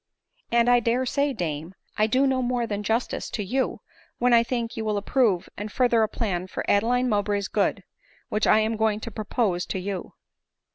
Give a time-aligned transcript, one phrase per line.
[0.51, 3.81] 9" And I dare say, dame, I do no more than justice to you,
[4.17, 7.83] when I think you will approve and further a plan for Adeline Mowbray's good,
[8.29, 10.13] which I am going to propose to you."